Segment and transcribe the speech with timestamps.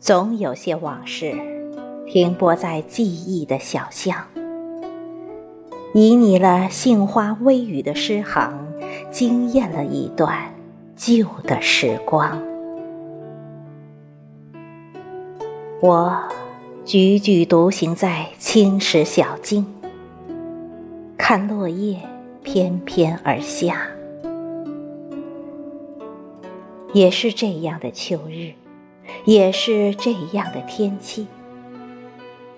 [0.00, 1.34] 总有些往事
[2.06, 4.16] 停泊在记忆的小巷，
[5.92, 8.66] 旖旎了杏花微雨的诗行，
[9.10, 10.54] 惊艳了一段
[10.96, 12.42] 旧的时光。
[15.82, 16.18] 我
[16.86, 19.66] 踽踽独行在青石小径，
[21.18, 22.00] 看落叶
[22.42, 23.86] 翩翩而下。
[26.94, 28.52] 也是这样的秋日，
[29.24, 31.26] 也是这样的天气。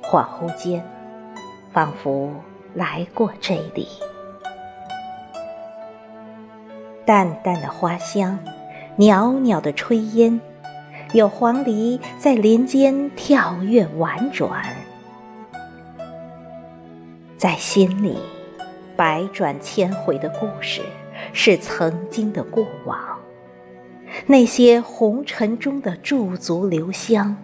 [0.02, 0.84] 恍惚间，
[1.72, 2.32] 仿佛
[2.74, 3.88] 来过这里，
[7.04, 8.38] 淡淡的花香，
[8.96, 10.40] 袅袅的炊烟。
[11.14, 14.64] 有黄鹂在林间跳跃婉转，
[17.36, 18.16] 在心里，
[18.96, 20.80] 百转千回的故事
[21.34, 23.11] 是曾经的过往。
[24.26, 27.36] 那些红尘中的驻足留香，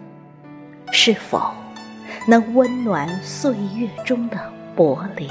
[0.91, 1.51] 是否
[2.27, 4.37] 能温暖岁月中的
[4.75, 5.29] 薄凉？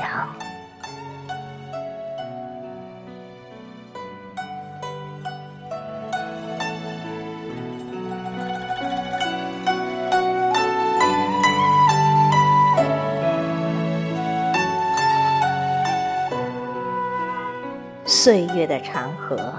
[18.04, 19.54] 岁月的长河，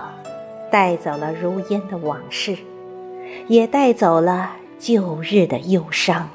[0.72, 2.58] 带走了如烟的往事，
[3.48, 6.30] 也带走了旧日的忧伤。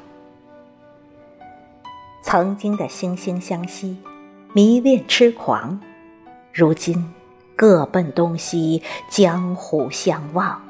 [2.23, 3.97] 曾经的惺惺相惜，
[4.53, 5.79] 迷恋痴狂，
[6.51, 7.13] 如今
[7.55, 10.61] 各奔东西，江湖相望。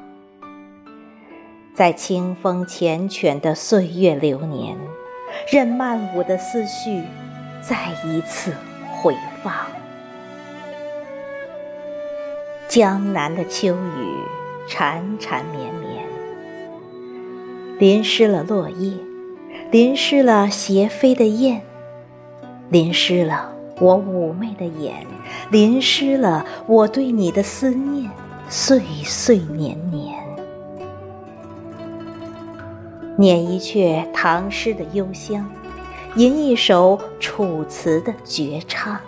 [1.74, 4.76] 在清风缱绻的岁月流年，
[5.50, 7.02] 任漫舞的思绪
[7.60, 8.52] 再一次
[8.94, 9.54] 回放。
[12.68, 14.24] 江南的秋雨
[14.66, 16.04] 缠缠绵绵，
[17.78, 18.92] 淋湿了落叶，
[19.70, 21.60] 淋湿了斜飞的雁，
[22.68, 25.06] 淋湿了我妩媚的眼，
[25.50, 28.10] 淋湿了我对你的思念，
[28.48, 30.16] 岁岁年年。
[33.16, 35.48] 捻一阙唐诗的幽香，
[36.16, 38.98] 吟一首楚辞的绝唱。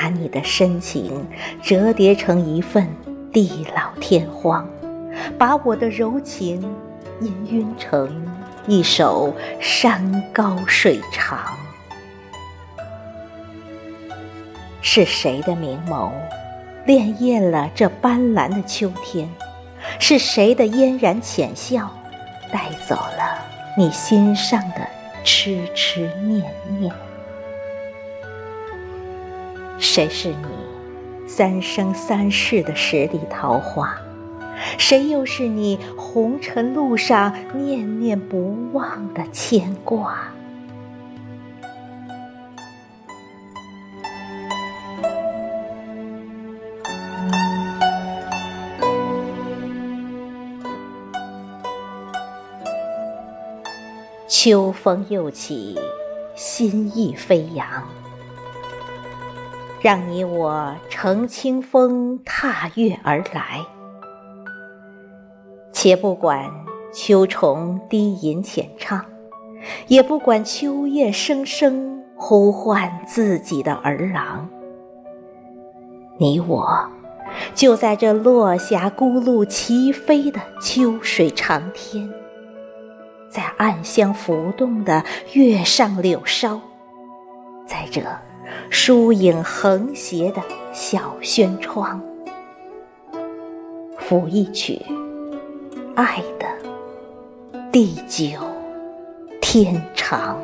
[0.00, 1.26] 把你的深情
[1.60, 2.86] 折叠成一份
[3.32, 4.64] 地老天荒，
[5.36, 6.62] 把我的柔情
[7.20, 8.24] 氤氲成
[8.68, 11.58] 一首山高水长。
[14.80, 16.12] 是谁的明眸
[16.86, 19.28] 潋滟了这斑斓的秋天？
[19.98, 21.90] 是谁的嫣然浅笑
[22.52, 23.44] 带走了
[23.76, 24.88] 你心上的
[25.24, 26.44] 痴痴念
[26.78, 26.92] 念？
[29.98, 33.98] 谁是你三生三世的十里桃花？
[34.78, 40.16] 谁又是你红尘路上念念不忘的牵挂？
[54.28, 55.76] 秋风又起，
[56.36, 57.66] 心意飞扬。
[59.80, 63.64] 让你我乘清风踏月而来，
[65.72, 66.50] 且不管
[66.92, 69.04] 秋虫低吟浅唱，
[69.86, 74.48] 也不管秋叶声声呼唤自己的儿郎。
[76.18, 76.90] 你我
[77.54, 82.12] 就在这落霞孤鹭齐飞的秋水长天，
[83.30, 85.04] 在暗香浮动的
[85.34, 86.60] 月上柳梢，
[87.64, 88.02] 在这。
[88.70, 90.42] 疏影横斜的
[90.72, 92.00] 小轩窗，
[93.98, 94.80] 抚一曲
[95.94, 96.46] 爱的
[97.72, 98.26] 地久
[99.40, 100.38] 天长。